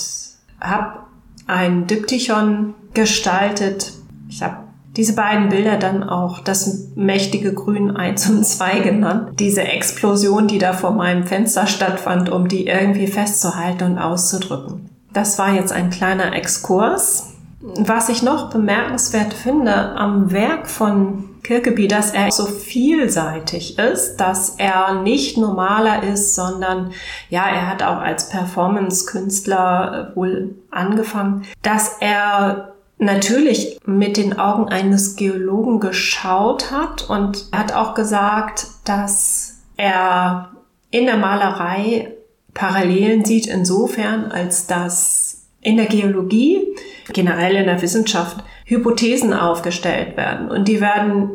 habe 0.59 0.99
ein 1.47 1.87
Diptychon 1.87 2.73
gestaltet. 2.93 3.93
Ich 4.29 4.41
habe 4.41 4.57
diese 4.95 5.13
beiden 5.13 5.49
Bilder 5.49 5.77
dann 5.77 6.03
auch 6.03 6.39
das 6.39 6.89
mächtige 6.95 7.53
Grün 7.53 7.95
1 7.95 8.29
und 8.29 8.45
2 8.45 8.79
genannt. 8.79 9.39
Diese 9.39 9.61
Explosion, 9.61 10.47
die 10.47 10.57
da 10.57 10.73
vor 10.73 10.91
meinem 10.91 11.25
Fenster 11.25 11.67
stattfand, 11.67 12.29
um 12.29 12.47
die 12.47 12.67
irgendwie 12.67 13.07
festzuhalten 13.07 13.83
und 13.83 13.97
auszudrücken. 13.97 14.89
Das 15.13 15.39
war 15.39 15.53
jetzt 15.53 15.71
ein 15.71 15.89
kleiner 15.89 16.33
Exkurs. 16.33 17.33
Was 17.61 18.09
ich 18.09 18.23
noch 18.23 18.49
bemerkenswert 18.49 19.33
finde 19.33 19.73
am 19.73 20.31
Werk 20.31 20.67
von 20.67 21.28
Kirkeby, 21.49 21.87
dass 21.87 22.11
er 22.11 22.31
so 22.31 22.45
vielseitig 22.45 23.79
ist, 23.79 24.17
dass 24.17 24.57
er 24.59 25.01
nicht 25.01 25.35
normaler 25.35 26.03
ist, 26.03 26.35
sondern 26.35 26.91
ja, 27.31 27.49
er 27.49 27.67
hat 27.67 27.81
auch 27.81 27.97
als 27.97 28.29
Performance-Künstler 28.29 30.11
wohl 30.13 30.53
angefangen, 30.69 31.45
dass 31.63 31.97
er 32.01 32.75
natürlich 32.99 33.79
mit 33.83 34.17
den 34.17 34.37
Augen 34.37 34.69
eines 34.69 35.15
Geologen 35.15 35.79
geschaut 35.79 36.69
hat 36.69 37.09
und 37.09 37.47
hat 37.51 37.73
auch 37.73 37.95
gesagt, 37.95 38.67
dass 38.85 39.63
er 39.75 40.51
in 40.91 41.07
der 41.07 41.17
Malerei 41.17 42.13
Parallelen 42.53 43.25
sieht 43.25 43.47
insofern, 43.47 44.31
als 44.31 44.67
dass 44.67 45.47
in 45.61 45.77
der 45.77 45.87
Geologie, 45.87 46.67
generell 47.11 47.55
in 47.55 47.65
der 47.65 47.81
Wissenschaft, 47.81 48.43
Hypothesen 48.69 49.33
aufgestellt 49.33 50.15
werden 50.15 50.49
und 50.49 50.67
die 50.67 50.79
werden 50.79 51.31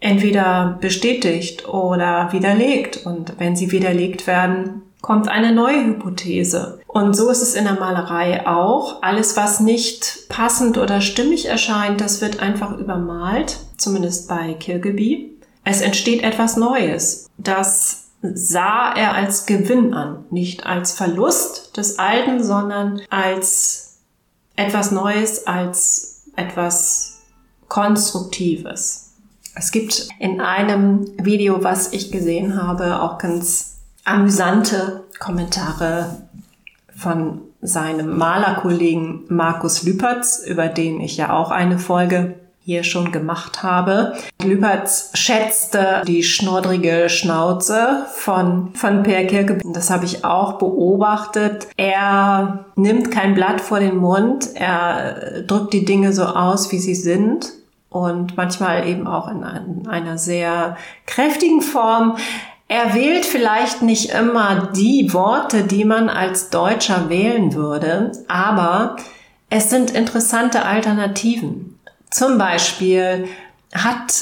entweder 0.00 0.78
bestätigt 0.80 1.68
oder 1.68 2.32
widerlegt 2.32 3.04
und 3.04 3.34
wenn 3.38 3.54
sie 3.54 3.70
widerlegt 3.70 4.26
werden, 4.26 4.82
kommt 5.02 5.28
eine 5.28 5.52
neue 5.52 5.84
Hypothese. 5.84 6.80
Und 6.86 7.14
so 7.14 7.28
ist 7.28 7.42
es 7.42 7.54
in 7.54 7.64
der 7.64 7.74
Malerei 7.74 8.46
auch. 8.46 9.02
Alles, 9.02 9.36
was 9.36 9.60
nicht 9.60 10.26
passend 10.30 10.78
oder 10.78 11.02
stimmig 11.02 11.46
erscheint, 11.46 12.00
das 12.00 12.22
wird 12.22 12.40
einfach 12.40 12.76
übermalt, 12.78 13.58
zumindest 13.76 14.26
bei 14.28 14.54
Kirkeby. 14.54 15.30
Es 15.64 15.82
entsteht 15.82 16.22
etwas 16.22 16.56
Neues. 16.56 17.28
Das 17.36 18.06
sah 18.22 18.92
er 18.94 19.14
als 19.14 19.44
Gewinn 19.44 19.92
an, 19.92 20.24
nicht 20.30 20.64
als 20.64 20.92
Verlust 20.92 21.76
des 21.76 21.98
Alten, 21.98 22.42
sondern 22.42 23.02
als 23.10 23.98
etwas 24.56 24.90
Neues, 24.90 25.46
als 25.46 26.17
etwas 26.38 27.22
Konstruktives. 27.68 29.12
Es 29.54 29.72
gibt 29.72 30.08
in 30.18 30.40
einem 30.40 31.06
Video, 31.22 31.64
was 31.64 31.92
ich 31.92 32.12
gesehen 32.12 32.62
habe, 32.62 33.02
auch 33.02 33.18
ganz 33.18 33.78
amüsante 34.04 35.04
Kommentare 35.18 36.22
von 36.96 37.42
seinem 37.60 38.16
Malerkollegen 38.16 39.24
Markus 39.28 39.82
Lüpertz, 39.82 40.42
über 40.46 40.68
den 40.68 41.00
ich 41.00 41.16
ja 41.16 41.32
auch 41.32 41.50
eine 41.50 41.78
Folge 41.78 42.37
hier 42.68 42.84
schon 42.84 43.12
gemacht 43.12 43.62
habe. 43.62 44.12
Lüpertz 44.44 45.12
schätzte 45.14 46.02
die 46.06 46.22
schnordrige 46.22 47.08
Schnauze 47.08 48.04
von, 48.12 48.74
von 48.74 49.04
Per 49.04 49.24
Kirke. 49.24 49.58
Das 49.72 49.88
habe 49.88 50.04
ich 50.04 50.22
auch 50.22 50.58
beobachtet. 50.58 51.68
Er 51.78 52.66
nimmt 52.76 53.10
kein 53.10 53.34
Blatt 53.34 53.62
vor 53.62 53.80
den 53.80 53.96
Mund. 53.96 54.50
Er 54.54 55.40
drückt 55.46 55.72
die 55.72 55.86
Dinge 55.86 56.12
so 56.12 56.24
aus, 56.24 56.70
wie 56.70 56.78
sie 56.78 56.94
sind. 56.94 57.54
Und 57.88 58.36
manchmal 58.36 58.86
eben 58.86 59.06
auch 59.06 59.28
in 59.28 59.88
einer 59.88 60.18
sehr 60.18 60.76
kräftigen 61.06 61.62
Form. 61.62 62.18
Er 62.68 62.92
wählt 62.92 63.24
vielleicht 63.24 63.80
nicht 63.80 64.10
immer 64.10 64.68
die 64.76 65.14
Worte, 65.14 65.62
die 65.62 65.86
man 65.86 66.10
als 66.10 66.50
Deutscher 66.50 67.08
wählen 67.08 67.54
würde, 67.54 68.12
aber 68.28 68.96
es 69.48 69.70
sind 69.70 69.92
interessante 69.92 70.66
Alternativen. 70.66 71.77
Zum 72.10 72.38
Beispiel 72.38 73.28
hat 73.74 74.12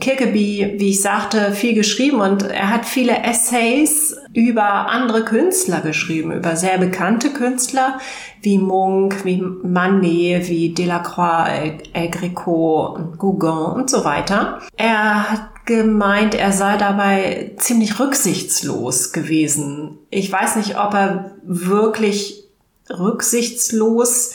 Kirkeby, 0.00 0.74
wie 0.78 0.90
ich 0.90 1.00
sagte, 1.00 1.52
viel 1.52 1.74
geschrieben 1.74 2.20
und 2.20 2.42
er 2.42 2.70
hat 2.70 2.84
viele 2.84 3.16
Essays 3.22 4.14
über 4.34 4.88
andere 4.88 5.24
Künstler 5.24 5.80
geschrieben, 5.80 6.32
über 6.32 6.54
sehr 6.56 6.78
bekannte 6.78 7.32
Künstler 7.32 7.98
wie 8.42 8.58
Munch, 8.58 9.24
wie 9.24 9.40
Manet, 9.40 10.48
wie 10.48 10.74
Delacroix, 10.74 11.80
El 11.94 12.10
Greco, 12.10 12.98
Gauguin 13.18 13.80
und 13.80 13.90
so 13.90 14.04
weiter. 14.04 14.60
Er 14.76 15.30
hat 15.30 15.66
gemeint, 15.66 16.34
er 16.34 16.52
sei 16.52 16.76
dabei 16.76 17.52
ziemlich 17.56 17.98
rücksichtslos 17.98 19.12
gewesen. 19.12 19.98
Ich 20.10 20.30
weiß 20.30 20.56
nicht, 20.56 20.78
ob 20.78 20.94
er 20.94 21.32
wirklich 21.42 22.44
rücksichtslos 22.90 24.34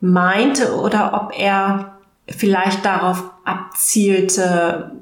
meinte 0.00 0.76
oder 0.76 1.14
ob 1.14 1.36
er 1.36 1.97
vielleicht 2.36 2.84
darauf 2.84 3.24
abzielte, 3.44 4.92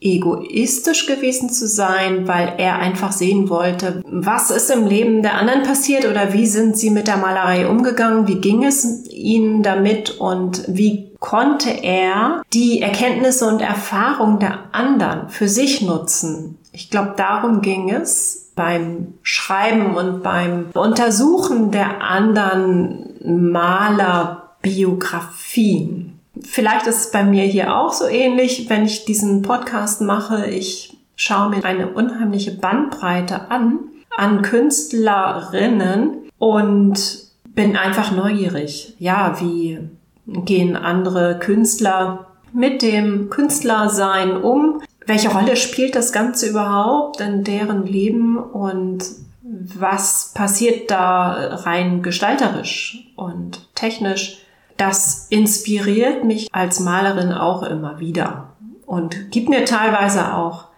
egoistisch 0.00 1.06
gewesen 1.06 1.50
zu 1.50 1.66
sein, 1.66 2.28
weil 2.28 2.54
er 2.58 2.78
einfach 2.78 3.10
sehen 3.10 3.48
wollte, 3.48 4.00
was 4.06 4.50
ist 4.50 4.70
im 4.70 4.86
Leben 4.86 5.22
der 5.22 5.34
anderen 5.34 5.64
passiert 5.64 6.04
oder 6.04 6.32
wie 6.32 6.46
sind 6.46 6.76
sie 6.76 6.90
mit 6.90 7.08
der 7.08 7.16
Malerei 7.16 7.68
umgegangen, 7.68 8.28
wie 8.28 8.40
ging 8.40 8.64
es 8.64 9.08
ihnen 9.10 9.64
damit 9.64 10.20
und 10.20 10.62
wie 10.68 11.10
konnte 11.18 11.70
er 11.70 12.42
die 12.52 12.80
Erkenntnisse 12.80 13.48
und 13.48 13.60
Erfahrungen 13.60 14.38
der 14.38 14.72
anderen 14.72 15.30
für 15.30 15.48
sich 15.48 15.82
nutzen. 15.82 16.58
Ich 16.72 16.90
glaube, 16.90 17.14
darum 17.16 17.60
ging 17.60 17.90
es 17.90 18.52
beim 18.54 19.14
Schreiben 19.22 19.96
und 19.96 20.22
beim 20.22 20.66
Untersuchen 20.74 21.72
der 21.72 22.02
anderen 22.02 23.16
Malerbiografien. 23.24 26.07
Vielleicht 26.44 26.86
ist 26.86 27.06
es 27.06 27.10
bei 27.10 27.24
mir 27.24 27.44
hier 27.44 27.76
auch 27.76 27.92
so 27.92 28.06
ähnlich, 28.06 28.68
wenn 28.68 28.84
ich 28.84 29.04
diesen 29.04 29.42
Podcast 29.42 30.00
mache. 30.00 30.46
Ich 30.46 30.96
schaue 31.16 31.50
mir 31.50 31.64
eine 31.64 31.88
unheimliche 31.88 32.52
Bandbreite 32.52 33.50
an, 33.50 33.80
an 34.16 34.42
Künstlerinnen 34.42 36.30
und 36.38 37.28
bin 37.54 37.76
einfach 37.76 38.12
neugierig. 38.12 38.94
Ja, 38.98 39.36
wie 39.40 39.80
gehen 40.26 40.76
andere 40.76 41.38
Künstler 41.38 42.26
mit 42.52 42.82
dem 42.82 43.30
Künstlersein 43.30 44.36
um? 44.36 44.82
Welche 45.06 45.30
Rolle 45.30 45.56
spielt 45.56 45.94
das 45.94 46.12
Ganze 46.12 46.50
überhaupt 46.50 47.20
in 47.20 47.42
deren 47.42 47.86
Leben 47.86 48.36
und 48.36 49.04
was 49.42 50.32
passiert 50.34 50.90
da 50.90 51.56
rein 51.64 52.02
gestalterisch 52.02 53.10
und 53.16 53.74
technisch? 53.74 54.42
Das 54.78 55.26
inspiriert 55.28 56.24
mich 56.24 56.48
als 56.52 56.80
Malerin 56.80 57.32
auch 57.32 57.62
immer 57.62 58.00
wieder 58.00 58.56
und 58.86 59.30
gibt 59.30 59.50
mir 59.50 59.66
teilweise 59.66 60.34
auch 60.34 60.68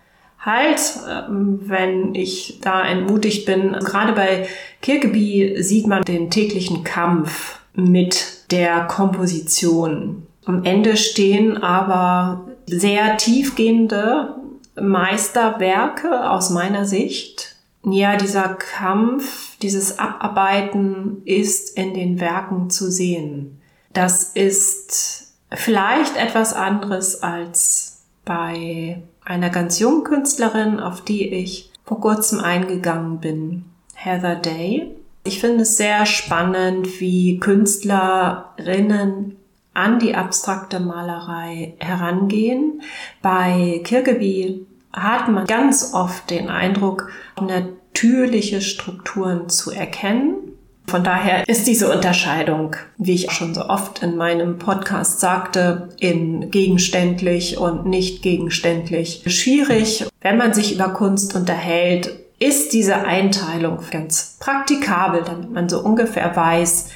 Halt, 0.40 0.80
ähm, 1.06 1.60
wenn 1.64 2.14
ich 2.14 2.60
da 2.62 2.82
entmutigt 2.82 3.44
bin. 3.44 3.72
Gerade 3.72 4.14
bei 4.14 4.48
Kirkeby 4.80 5.56
sieht 5.62 5.86
man 5.86 6.02
den 6.02 6.30
täglichen 6.30 6.82
Kampf 6.82 7.60
mit 7.74 8.50
der 8.50 8.86
Komposition. 8.86 10.26
Am 10.46 10.64
Ende 10.64 10.96
stehen 10.96 11.58
aber 11.58 12.46
sehr 12.66 13.18
tiefgehende 13.18 14.34
Meisterwerke 14.80 16.30
aus 16.30 16.48
meiner 16.48 16.86
Sicht. 16.86 17.56
Ja, 17.84 18.16
dieser 18.16 18.48
Kampf, 18.48 19.58
dieses 19.58 19.98
Abarbeiten 19.98 21.20
ist 21.26 21.76
in 21.76 21.92
den 21.92 22.18
Werken 22.18 22.70
zu 22.70 22.90
sehen. 22.90 23.60
Das 23.92 24.24
ist 24.24 25.35
vielleicht 25.53 26.16
etwas 26.16 26.53
anderes 26.53 27.22
als 27.22 28.03
bei 28.24 29.03
einer 29.24 29.50
ganz 29.50 29.79
jungen 29.79 30.05
Künstlerin, 30.05 30.79
auf 30.81 31.03
die 31.03 31.29
ich 31.29 31.72
vor 31.85 32.00
kurzem 32.00 32.40
eingegangen 32.40 33.18
bin, 33.18 33.64
Heather 33.94 34.37
Day. 34.37 34.94
Ich 35.24 35.40
finde 35.40 35.62
es 35.62 35.76
sehr 35.76 36.07
spannend, 36.07 37.00
wie 37.00 37.38
Künstlerinnen 37.40 39.37
an 39.74 39.98
die 39.98 40.14
abstrakte 40.14 40.81
Malerei 40.81 41.74
herangehen. 41.79 42.83
Bei 43.22 43.81
Kirkeby 43.85 44.66
hat 44.92 45.29
man 45.29 45.46
ganz 45.46 45.92
oft 45.94 46.31
den 46.31 46.48
Eindruck, 46.48 47.11
natürliche 47.40 48.61
Strukturen 48.61 49.48
zu 49.48 49.70
erkennen 49.70 50.50
von 50.90 51.05
daher 51.05 51.48
ist 51.48 51.68
diese 51.68 51.90
Unterscheidung, 51.92 52.74
wie 52.98 53.14
ich 53.14 53.31
schon 53.31 53.55
so 53.55 53.66
oft 53.68 54.03
in 54.03 54.16
meinem 54.16 54.59
Podcast 54.59 55.20
sagte, 55.20 55.88
in 56.00 56.50
gegenständlich 56.50 57.59
und 57.59 57.87
nicht 57.87 58.22
gegenständlich 58.22 59.22
schwierig. 59.26 60.05
Wenn 60.20 60.37
man 60.37 60.53
sich 60.53 60.74
über 60.74 60.88
Kunst 60.88 61.37
unterhält, 61.37 62.11
ist 62.40 62.72
diese 62.72 62.96
Einteilung 62.96 63.79
ganz 63.92 64.37
praktikabel, 64.40 65.22
damit 65.22 65.53
man 65.53 65.68
so 65.68 65.79
ungefähr 65.81 66.35
weiß, 66.35 66.88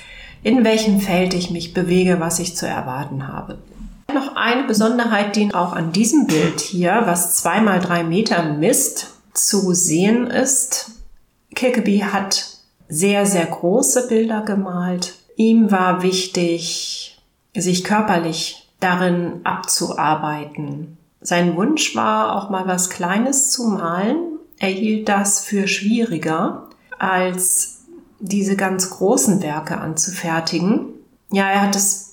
in 0.43 0.65
welchem 0.65 1.01
Feld 1.01 1.33
ich 1.33 1.53
mich 1.53 1.73
bewege, 1.73 2.19
was 2.19 2.41
ich 2.41 2.57
zu 2.57 2.67
erwarten 2.67 3.29
habe. 3.29 3.59
Noch 4.13 4.35
eine 4.35 4.65
Besonderheit, 4.65 5.37
die 5.37 5.55
auch 5.55 5.73
an 5.73 5.93
diesem 5.93 6.27
Bild 6.27 6.61
hier, 6.61 7.03
was 7.05 7.37
zweimal 7.37 7.79
drei 7.79 8.03
Meter 8.03 8.43
misst, 8.43 9.13
zu 9.35 9.73
sehen 9.73 10.27
ist. 10.27 10.91
Kirkeby 11.55 12.01
hat 12.01 12.54
sehr, 12.89 13.27
sehr 13.27 13.47
große 13.47 14.09
Bilder 14.09 14.43
gemalt. 14.43 15.15
Ihm 15.37 15.71
war 15.71 16.03
wichtig, 16.03 17.19
sich 17.57 17.85
körperlich 17.85 18.69
darin 18.81 19.41
abzuarbeiten. 19.45 20.99
Sein 21.21 21.57
Wunsch 21.57 21.97
war 21.97 22.37
auch 22.37 22.51
mal 22.51 22.67
was 22.67 22.91
Kleines 22.91 23.51
zu 23.51 23.69
malen. 23.69 24.39
Er 24.59 24.69
hielt 24.69 25.09
das 25.09 25.41
für 25.41 25.67
schwieriger, 25.67 26.69
als 26.99 27.85
diese 28.21 28.57
ganz 28.57 28.91
großen 28.91 29.43
Werke 29.43 29.79
anzufertigen. 29.79 30.87
Ja, 31.31 31.49
er 31.51 31.63
hat 31.63 31.77
es 31.77 32.04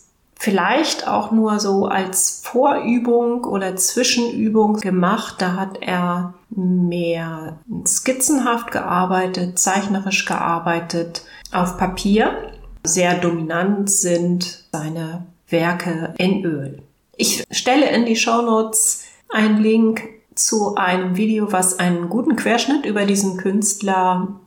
vielleicht 0.41 1.07
auch 1.07 1.31
nur 1.31 1.59
so 1.59 1.85
als 1.85 2.41
Vorübung 2.43 3.43
oder 3.43 3.75
Zwischenübung 3.75 4.77
gemacht. 4.77 5.35
Da 5.37 5.55
hat 5.55 5.77
er 5.81 6.33
mehr 6.49 7.59
skizzenhaft 7.85 8.71
gearbeitet, 8.71 9.59
zeichnerisch 9.59 10.25
gearbeitet 10.25 11.23
auf 11.51 11.77
Papier. 11.77 12.53
Sehr 12.83 13.19
dominant 13.19 13.91
sind 13.91 14.65
seine 14.71 15.27
Werke 15.47 16.15
in 16.17 16.43
Öl. 16.43 16.81
Ich 17.17 17.43
stelle 17.51 17.91
in 17.91 18.05
die 18.05 18.15
Show 18.15 18.41
Notes 18.41 19.03
einen 19.29 19.61
Link 19.61 20.01
zu 20.33 20.73
einem 20.73 21.17
Video, 21.17 21.51
was 21.51 21.77
einen 21.77 22.09
guten 22.09 22.35
Querschnitt 22.35 22.87
über 22.87 23.05
diesen 23.05 23.37
Künstler 23.37 24.39